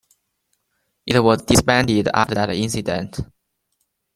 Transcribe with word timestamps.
It 1.05 1.19
was 1.19 1.43
disbanded 1.43 2.07
after 2.11 2.33
that 2.33 2.49
incident. 2.55 3.19